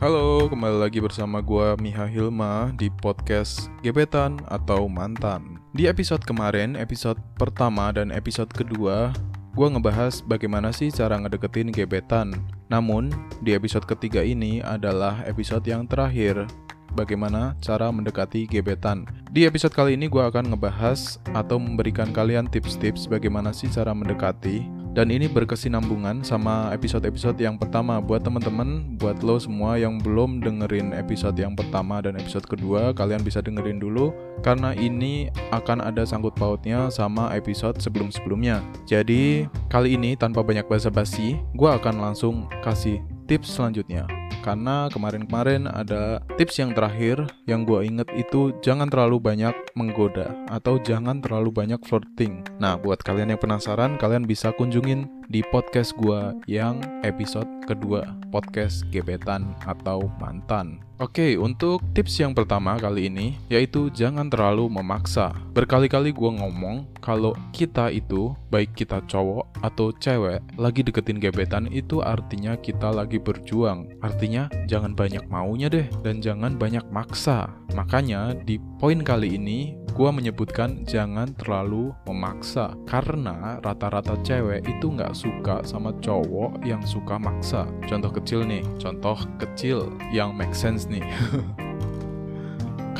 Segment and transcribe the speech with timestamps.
[0.00, 5.60] Halo, kembali lagi bersama gua Miha Hilma di podcast Gebetan atau Mantan.
[5.76, 9.12] Di episode kemarin, episode pertama dan episode kedua,
[9.52, 12.32] gua ngebahas bagaimana sih cara ngedeketin gebetan.
[12.72, 13.12] Namun,
[13.44, 16.48] di episode ketiga ini adalah episode yang terakhir,
[16.96, 19.04] bagaimana cara mendekati gebetan.
[19.28, 24.79] Di episode kali ini gua akan ngebahas atau memberikan kalian tips-tips bagaimana sih cara mendekati
[24.90, 30.92] dan ini berkesinambungan sama episode-episode yang pertama buat temen-temen, buat lo semua yang belum dengerin
[30.92, 34.10] episode yang pertama dan episode kedua, kalian bisa dengerin dulu
[34.42, 38.60] karena ini akan ada sangkut pautnya sama episode sebelum-sebelumnya.
[38.84, 42.98] Jadi kali ini tanpa banyak basa-basi, gue akan langsung kasih
[43.30, 49.54] tips selanjutnya karena kemarin-kemarin ada tips yang terakhir yang gue inget itu jangan terlalu banyak
[49.78, 52.42] menggoda atau jangan terlalu banyak flirting.
[52.58, 58.82] Nah, buat kalian yang penasaran, kalian bisa kunjungin di podcast gue yang episode kedua, podcast
[58.90, 60.89] gebetan atau mantan.
[61.00, 65.32] Oke, untuk tips yang pertama kali ini yaitu jangan terlalu memaksa.
[65.56, 72.04] Berkali-kali gue ngomong kalau kita itu, baik kita cowok atau cewek, lagi deketin gebetan itu
[72.04, 73.88] artinya kita lagi berjuang.
[74.04, 77.48] Artinya jangan banyak maunya deh dan jangan banyak maksa.
[77.72, 85.12] Makanya di poin kali ini gue menyebutkan jangan terlalu memaksa karena rata-rata cewek itu nggak
[85.12, 87.66] suka sama cowok yang suka maksa.
[87.84, 91.02] Contoh kecil nih, contoh kecil yang make sense nih.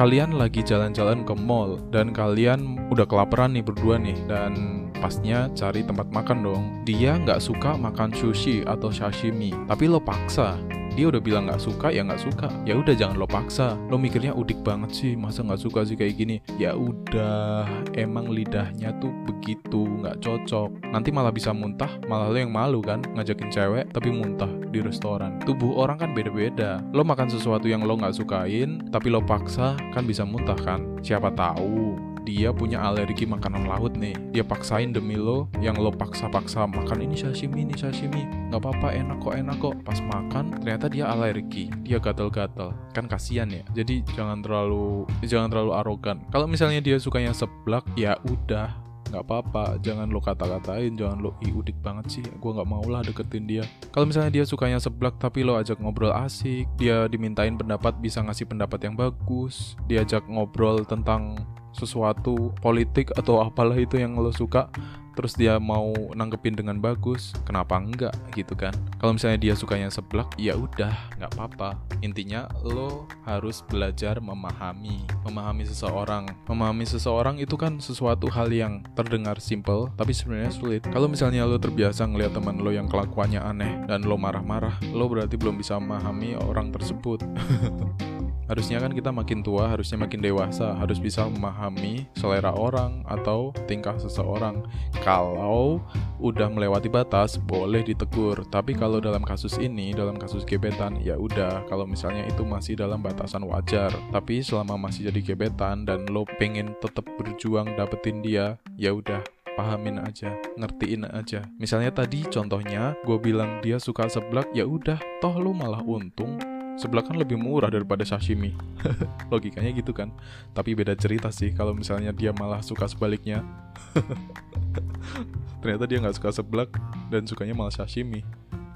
[0.01, 5.85] kalian lagi jalan-jalan ke mall dan kalian udah kelaparan nih berdua nih dan pasnya cari
[5.85, 6.65] tempat makan dong.
[6.89, 10.57] Dia nggak suka makan sushi atau sashimi, tapi lo paksa
[11.01, 12.53] dia udah bilang nggak suka ya nggak suka.
[12.69, 13.73] Ya udah jangan lo paksa.
[13.89, 16.37] Lo mikirnya udik banget sih masa nggak suka sih kayak gini?
[16.61, 17.65] Ya udah
[17.97, 20.93] emang lidahnya tuh begitu nggak cocok.
[20.93, 25.41] Nanti malah bisa muntah malah lo yang malu kan ngajakin cewek tapi muntah di restoran.
[25.41, 26.85] Tubuh orang kan beda-beda.
[26.93, 30.85] Lo makan sesuatu yang lo nggak sukain tapi lo paksa kan bisa muntah kan?
[31.01, 34.15] Siapa tahu dia punya alergi makanan laut nih.
[34.35, 38.27] Dia paksain demi lo yang lo paksa-paksa makan ini sashimi ini sashimi.
[38.51, 39.75] Nggak apa-apa enak kok enak kok.
[39.87, 41.73] Pas makan ternyata dia alergi.
[41.87, 43.65] Dia gatal-gatal kan kasihan ya.
[43.73, 46.19] Jadi jangan terlalu jangan terlalu arogan.
[46.35, 51.53] Kalau misalnya dia sukanya seblak ya udah nggak apa-apa jangan lo kata-katain jangan lo ih
[51.53, 53.65] udik banget sih gue nggak mau lah deketin dia.
[53.91, 58.47] Kalau misalnya dia sukanya seblak tapi lo ajak ngobrol asik dia dimintain pendapat bisa ngasih
[58.47, 64.67] pendapat yang bagus diajak ngobrol tentang sesuatu politik atau apalah itu yang lo suka
[65.15, 68.73] terus dia mau nanggepin dengan bagus kenapa enggak gitu kan.
[69.03, 71.77] Kalau misalnya dia sukanya seblak ya udah nggak apa-apa.
[72.01, 75.05] Intinya lo harus belajar memahami.
[75.27, 76.31] Memahami seseorang.
[76.47, 80.83] Memahami seseorang itu kan sesuatu hal yang terdengar simple tapi sebenarnya sulit.
[80.87, 85.35] Kalau misalnya lo terbiasa ngeliat teman lo yang kelakuannya aneh dan lo marah-marah lo berarti
[85.35, 87.23] belum bisa memahami orang tersebut
[88.51, 93.95] harusnya kan kita makin tua, harusnya makin dewasa, harus bisa memahami selera orang atau tingkah
[93.95, 94.67] seseorang.
[95.07, 95.79] Kalau
[96.19, 98.43] udah melewati batas, boleh ditegur.
[98.51, 101.63] Tapi kalau dalam kasus ini, dalam kasus gebetan, ya udah.
[101.71, 103.95] Kalau misalnya itu masih dalam batasan wajar.
[104.11, 109.23] Tapi selama masih jadi gebetan dan lo pengen tetap berjuang dapetin dia, ya udah
[109.55, 111.47] pahamin aja, ngertiin aja.
[111.63, 117.05] Misalnya tadi contohnya, gue bilang dia suka seblak, ya udah, toh lo malah untung sebelah
[117.05, 118.57] kan lebih murah daripada sashimi.
[119.33, 120.09] Logikanya gitu kan.
[120.57, 123.45] Tapi beda cerita sih kalau misalnya dia malah suka sebaliknya.
[125.61, 126.73] Ternyata dia nggak suka seblak
[127.13, 128.25] dan sukanya malah sashimi.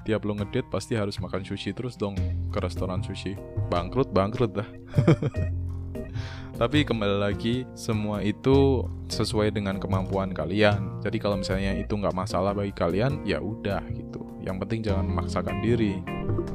[0.05, 2.13] Tiap lo ngedate pasti harus makan sushi terus dong
[2.53, 3.33] ke restoran sushi.
[3.73, 4.69] Bangkrut bangkrut dah.
[6.61, 11.01] Tapi kembali lagi semua itu sesuai dengan kemampuan kalian.
[11.01, 15.59] Jadi kalau misalnya itu nggak masalah bagi kalian ya udah gitu yang penting jangan memaksakan
[15.65, 15.99] diri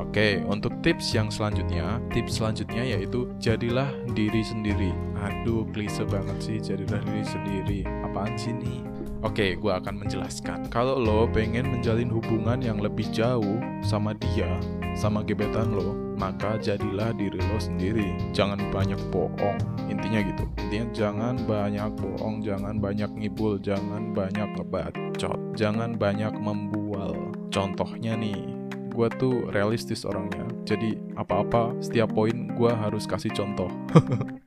[0.00, 3.86] Oke, untuk tips yang selanjutnya, tips selanjutnya yaitu jadilah
[4.16, 4.90] diri sendiri.
[5.20, 7.80] Aduh, klise banget sih jadilah diri sendiri.
[8.02, 8.80] Apaan sih nih?
[9.20, 10.72] Oke, gue akan menjelaskan.
[10.72, 14.48] Kalau lo pengen menjalin hubungan yang lebih jauh sama dia,
[14.96, 18.16] sama gebetan lo, maka jadilah diri lo sendiri.
[18.32, 19.60] Jangan banyak bohong.
[19.92, 20.48] Intinya gitu.
[20.64, 26.79] Intinya jangan banyak bohong, jangan banyak ngibul, jangan banyak ngebacot, jangan banyak membual.
[27.50, 28.38] Contohnya nih,
[28.94, 30.46] gue tuh realistis orangnya.
[30.62, 33.68] Jadi apa-apa setiap poin gue harus kasih contoh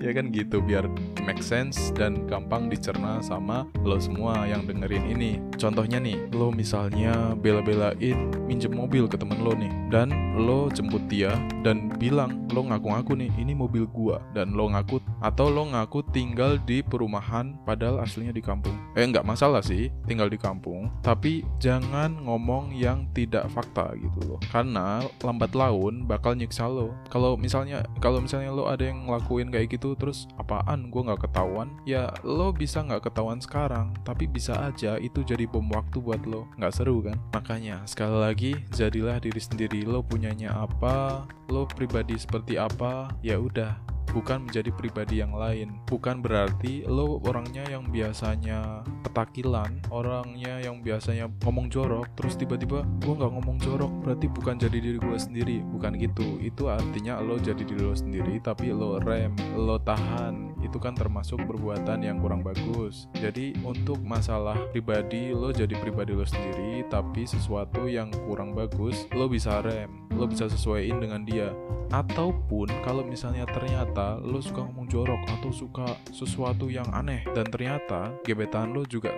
[0.00, 0.88] ya kan gitu biar
[1.28, 5.32] make sense dan gampang dicerna sama lo semua yang dengerin ini.
[5.60, 8.16] Contohnya nih, lo misalnya bela-belain
[8.48, 10.10] minjem mobil ke temen lo nih, dan
[10.40, 15.52] lo jemput dia dan bilang lo ngaku-ngaku nih ini mobil gua dan lo ngaku atau
[15.52, 18.74] lo ngaku tinggal di perumahan padahal aslinya di kampung.
[18.96, 24.40] Eh nggak masalah sih tinggal di kampung, tapi jangan ngomong yang tidak fakta gitu loh.
[24.48, 26.96] Karena lambat laun bakal nyiksa lo.
[27.12, 30.90] Kalau misalnya kalau misalnya lo ada yang ngelakuin kayak gitu terus apaan?
[30.90, 31.70] Gue nggak ketahuan?
[31.86, 36.46] Ya lo bisa nggak ketahuan sekarang tapi bisa aja itu jadi bom waktu buat lo.
[36.58, 37.16] Nggak seru kan?
[37.32, 39.82] Makanya sekali lagi jadilah diri sendiri.
[39.86, 41.24] Lo punyanya apa?
[41.50, 43.10] Lo pribadi seperti apa?
[43.24, 43.78] Ya udah
[44.10, 45.78] bukan menjadi pribadi yang lain.
[45.86, 53.14] Bukan berarti lo orangnya yang biasanya petakilan, orangnya yang biasanya ngomong jorok, terus tiba-tiba gue
[53.14, 55.56] nggak ngomong jorok, berarti bukan jadi diri gue sendiri.
[55.62, 56.38] Bukan gitu.
[56.42, 60.49] Itu artinya lo jadi diri lo sendiri, tapi lo rem, lo tahan.
[60.60, 63.08] Itu kan termasuk perbuatan yang kurang bagus.
[63.16, 69.26] Jadi untuk masalah pribadi, lo jadi pribadi lo sendiri, tapi sesuatu yang kurang bagus, lo
[69.26, 71.52] bisa rem, lo bisa sesuaiin dengan dia.
[71.90, 78.14] Ataupun kalau misalnya ternyata lo suka ngomong jorok atau suka sesuatu yang aneh dan ternyata
[78.22, 79.10] gebetan lo juga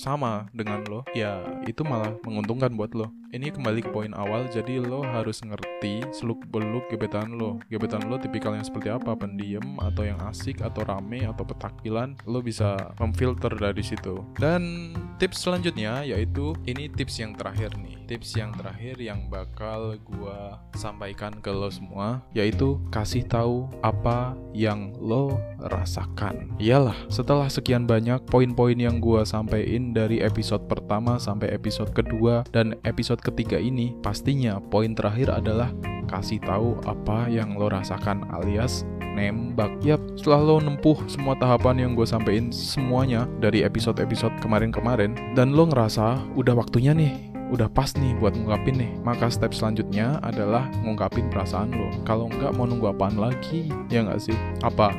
[0.00, 3.12] sama dengan lo, ya itu malah menguntungkan buat lo.
[3.32, 7.56] Ini kembali ke poin awal, jadi lo harus ngerti seluk beluk gebetan lo.
[7.72, 12.40] Gebetan lo tipikal yang seperti apa, pendiam atau yang asik atau rame atau petakilan, lo
[12.40, 14.24] bisa memfilter dari situ.
[14.40, 18.00] Dan tips selanjutnya yaitu ini tips yang terakhir nih.
[18.08, 24.96] Tips yang terakhir yang bakal gua sampaikan ke lo semua yaitu kasih tahu apa yang
[24.96, 26.52] lo rasakan.
[26.56, 32.78] Iyalah, setelah sekian banyak poin-poin yang gua sampaikan dari episode pertama sampai episode kedua dan
[32.86, 35.72] episode ketiga ini, pastinya poin terakhir adalah
[36.12, 38.84] kasih tahu apa yang lo rasakan alias
[39.16, 39.72] nembak.
[39.84, 45.68] Yap, setelah lo nempuh semua tahapan yang gue sampein semuanya dari episode-episode kemarin-kemarin dan lo
[45.68, 51.28] ngerasa udah waktunya nih udah pas nih buat ngungkapin nih maka step selanjutnya adalah ngungkapin
[51.28, 51.88] perasaan lo.
[52.08, 53.68] Kalau nggak mau nunggu apaan lagi?
[53.92, 54.36] Ya nggak sih?
[54.64, 54.92] Apa?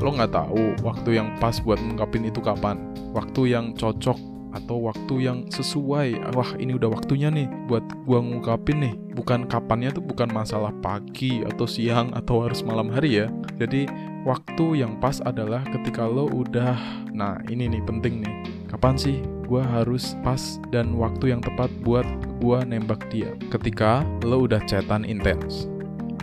[0.00, 2.76] Lo nggak tahu waktu yang pas buat ngungkapin itu kapan?
[3.16, 6.34] Waktu yang cocok atau waktu yang sesuai.
[6.34, 8.94] Wah ini udah waktunya nih buat gua ngungkapin nih.
[9.14, 13.26] Bukan kapannya tuh bukan masalah pagi atau siang atau harus malam hari ya.
[13.58, 13.86] Jadi
[14.26, 16.76] waktu yang pas adalah ketika lo udah
[17.14, 18.34] nah ini nih penting nih.
[18.70, 22.06] Kapan sih gua harus pas dan waktu yang tepat buat
[22.38, 23.34] gua nembak dia?
[23.50, 25.66] Ketika lo udah chatan intens.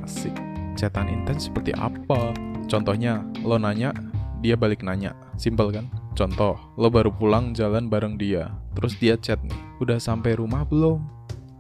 [0.04, 0.36] Asik.
[0.78, 2.32] Chatan intens seperti apa?
[2.68, 3.92] Contohnya lo nanya
[4.40, 5.18] dia balik nanya.
[5.38, 5.86] Simple kan
[6.18, 10.98] Contoh, lo baru pulang jalan bareng dia, terus dia chat nih, udah sampai rumah belum?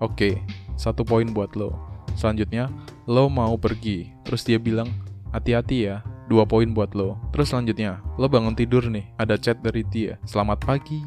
[0.01, 0.41] Oke,
[0.73, 1.77] satu poin buat lo.
[2.17, 2.65] Selanjutnya,
[3.05, 4.89] lo mau pergi, terus dia bilang,
[5.29, 7.21] hati-hati ya, dua poin buat lo.
[7.29, 11.05] Terus selanjutnya, lo bangun tidur nih, ada chat dari dia, selamat pagi,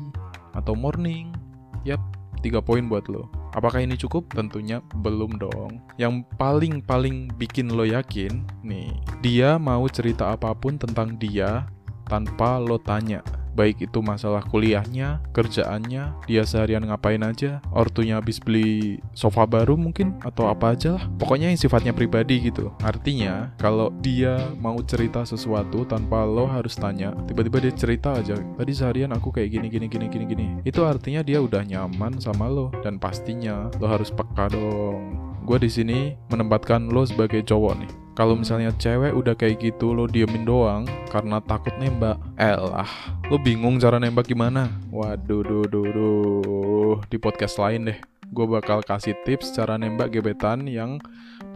[0.54, 1.34] atau morning.
[1.82, 1.98] Yap,
[2.46, 3.26] tiga poin buat lo.
[3.58, 4.30] Apakah ini cukup?
[4.30, 5.82] Tentunya belum dong.
[5.98, 8.94] Yang paling-paling bikin lo yakin, nih,
[9.26, 11.66] dia mau cerita apa pun tentang dia
[12.06, 13.22] tanpa lo tanya
[13.60, 20.16] baik itu masalah kuliahnya, kerjaannya, dia seharian ngapain aja, ortunya habis beli sofa baru mungkin
[20.24, 21.04] atau apa aja lah.
[21.20, 22.72] Pokoknya yang sifatnya pribadi gitu.
[22.80, 28.72] Artinya kalau dia mau cerita sesuatu tanpa lo harus tanya, tiba-tiba dia cerita aja, tadi
[28.72, 30.46] seharian aku kayak gini gini gini gini gini.
[30.64, 35.20] Itu artinya dia udah nyaman sama lo dan pastinya lo harus peka dong.
[35.44, 40.04] Gue di sini menempatkan lo sebagai cowok nih kalau misalnya cewek udah kayak gitu lo
[40.04, 42.20] diemin doang karena takut nembak.
[42.36, 44.68] Elah lo bingung cara nembak gimana?
[44.92, 46.96] Waduh duh duh duh.
[47.08, 47.96] Di podcast lain deh
[48.30, 51.00] gue bakal kasih tips cara nembak gebetan yang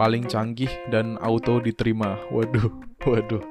[0.01, 2.17] paling canggih dan auto diterima.
[2.33, 2.73] Waduh
[3.13, 3.45] waduh.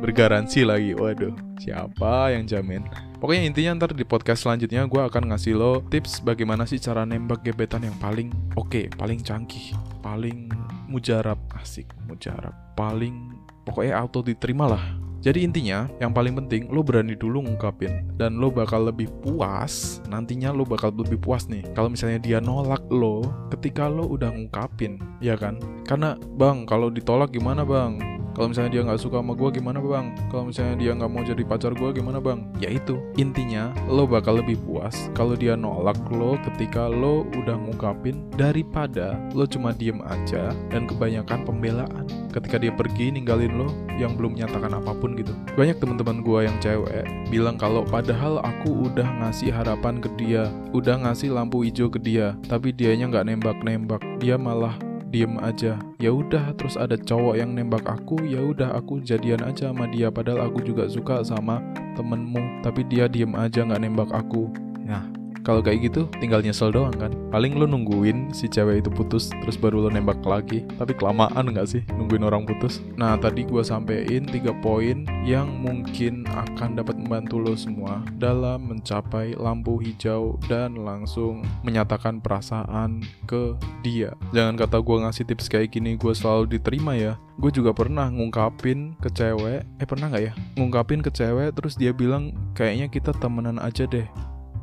[0.00, 1.36] Bergaransi lagi waduh.
[1.60, 2.88] Siapa yang jamin?
[3.20, 7.44] Pokoknya intinya ntar di podcast selanjutnya gue akan ngasih lo tips bagaimana sih cara nembak
[7.44, 10.48] gebetan yang paling oke okay, paling canggih paling
[10.90, 14.84] mujarab asik mujarab paling pokoknya auto diterima lah
[15.20, 20.00] jadi intinya, yang paling penting lo berani dulu ngungkapin dan lo bakal lebih puas.
[20.08, 21.60] Nantinya lo bakal lebih puas nih.
[21.76, 23.20] Kalau misalnya dia nolak lo
[23.52, 25.60] ketika lo udah ngungkapin, ya kan?
[25.84, 28.00] Karena bang, kalau ditolak gimana bang?
[28.34, 30.14] Kalau misalnya dia nggak suka sama gue gimana bang?
[30.30, 32.46] Kalau misalnya dia nggak mau jadi pacar gue gimana bang?
[32.62, 38.22] Ya itu intinya lo bakal lebih puas kalau dia nolak lo ketika lo udah ngungkapin
[38.38, 43.68] daripada lo cuma diem aja dan kebanyakan pembelaan ketika dia pergi ninggalin lo
[43.98, 45.34] yang belum menyatakan apa pun gitu.
[45.58, 50.98] Banyak teman-teman gue yang cewek bilang kalau padahal aku udah ngasih harapan ke dia, udah
[51.04, 54.74] ngasih lampu hijau ke dia, tapi dianya nggak nembak-nembak, dia malah
[55.10, 55.76] diem aja.
[55.98, 60.08] Ya udah terus ada cowok yang nembak aku ya udah aku jadian aja sama dia.
[60.08, 61.60] Padahal aku juga suka sama
[61.98, 62.62] temenmu.
[62.62, 64.48] Tapi dia diem aja nggak nembak aku.
[64.86, 65.20] Nah.
[65.40, 67.08] Kalau kayak gitu tinggal nyesel doang kan?
[67.32, 70.64] Paling lo nungguin si cewek itu putus terus baru lo nembak lagi.
[70.78, 72.80] Tapi kelamaan nggak sih nungguin orang putus?
[72.94, 79.34] Nah tadi gue sampein tiga poin yang mungkin akan dapat membantu lo semua dalam mencapai
[79.36, 84.14] lampu hijau dan langsung menyatakan perasaan ke dia.
[84.32, 87.18] Jangan kata gue ngasih tips kayak gini gue selalu diterima ya.
[87.40, 90.32] Gue juga pernah ngungkapin ke cewek eh pernah nggak ya?
[90.60, 94.04] Ngungkapin ke cewek terus dia bilang kayaknya kita temenan aja deh.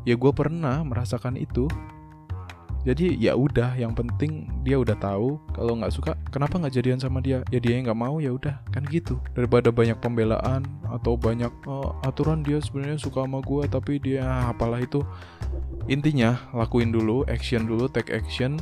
[0.08, 1.68] Ya gue pernah merasakan itu
[2.88, 7.20] jadi ya udah yang penting dia udah tahu kalau nggak suka kenapa nggak jadian sama
[7.20, 7.44] dia?
[7.52, 8.64] Ya dia nggak mau ya udah.
[8.72, 9.20] Kan gitu.
[9.36, 14.56] Daripada banyak pembelaan atau banyak oh, aturan dia sebenarnya suka sama gue tapi dia ah,
[14.56, 15.04] apalah itu.
[15.92, 18.56] Intinya lakuin dulu action dulu take action.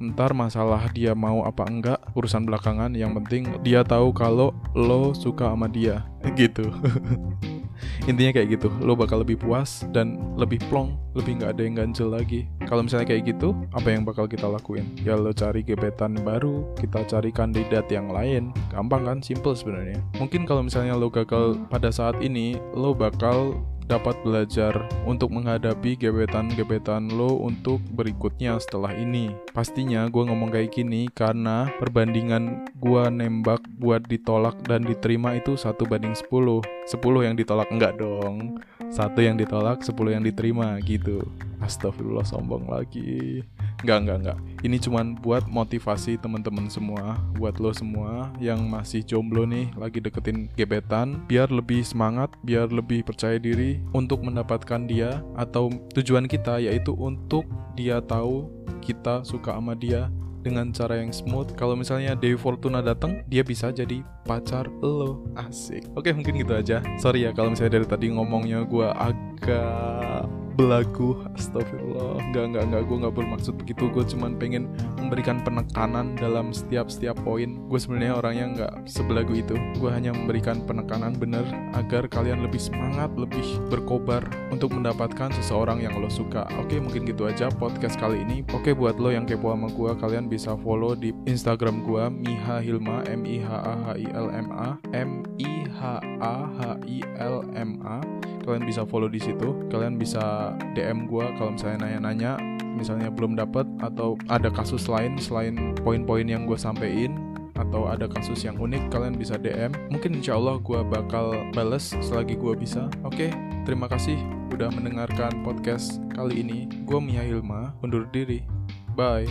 [0.00, 2.96] Ntar masalah dia mau apa enggak urusan belakangan.
[2.96, 6.00] Yang penting dia tahu kalau lo suka sama dia.
[6.40, 6.64] Gitu
[8.04, 8.68] intinya kayak gitu.
[8.82, 12.44] Lo bakal lebih puas dan lebih plong lebih nggak ada yang ganjel lagi.
[12.68, 14.84] Kalau misalnya kayak gitu apa yang bakal kita lakuin?
[15.00, 18.52] Ya lo cari gebetan baru kita cari kandidat yang lain.
[18.68, 19.18] Gampang kan?
[19.24, 19.96] Simple sebenarnya.
[20.20, 23.56] Mungkin kalau misalnya lo gagal pada saat ini lo bakal
[23.86, 24.74] dapat belajar
[25.06, 29.30] untuk menghadapi gebetan-gebetan lo untuk berikutnya setelah ini.
[29.54, 35.86] Pastinya gue ngomong kayak gini karena perbandingan gue nembak buat ditolak dan diterima itu satu
[35.86, 36.26] banding 10.
[36.26, 38.58] 10 yang ditolak enggak dong.
[38.90, 41.22] Satu yang ditolak, 10 yang diterima gitu.
[41.62, 43.42] Astagfirullah sombong lagi.
[43.84, 44.38] Enggak, enggak, enggak.
[44.64, 50.48] Ini cuman buat motivasi teman-teman semua, buat lo semua yang masih jomblo nih, lagi deketin
[50.56, 56.96] gebetan, biar lebih semangat, biar lebih percaya diri untuk mendapatkan dia atau tujuan kita yaitu
[56.96, 57.44] untuk
[57.76, 58.48] dia tahu
[58.80, 60.08] kita suka sama dia
[60.46, 61.58] dengan cara yang smooth.
[61.58, 65.26] Kalau misalnya Dewi Fortuna datang, dia bisa jadi pacar lo.
[65.34, 65.90] Asik.
[65.98, 66.78] Oke, mungkin gitu aja.
[67.02, 72.32] Sorry ya kalau misalnya dari tadi ngomongnya gue agak belagu astagfirullah.
[72.32, 72.82] Nggak nggak nggak.
[72.88, 73.92] Gue nggak bermaksud begitu.
[73.92, 77.60] Gue cuman pengen memberikan penekanan dalam setiap setiap poin.
[77.68, 79.54] Gue sebenarnya orangnya nggak sebelagu itu.
[79.76, 81.44] Gue hanya memberikan penekanan bener
[81.76, 86.48] agar kalian lebih semangat lebih berkobar untuk mendapatkan seseorang yang lo suka.
[86.56, 88.42] Oke mungkin gitu aja podcast kali ini.
[88.56, 93.04] Oke buat lo yang kepo sama gue kalian bisa follow di instagram gue Miha Hilma
[93.04, 95.80] M I H A H I L M A M I H
[96.24, 98.00] A H I L M A
[98.46, 99.66] kalian bisa follow di situ.
[99.68, 102.38] Kalian bisa DM gue kalau misalnya nanya-nanya
[102.78, 107.16] misalnya belum dapat atau ada kasus lain selain poin-poin yang gue sampein
[107.56, 112.36] atau ada kasus yang unik kalian bisa DM mungkin insya Allah gue bakal bales selagi
[112.36, 112.86] gue bisa.
[113.02, 113.32] Oke
[113.64, 114.20] terima kasih
[114.52, 116.68] udah mendengarkan podcast kali ini.
[116.84, 118.44] Gue Mia Hilma undur diri.
[118.92, 119.28] Bye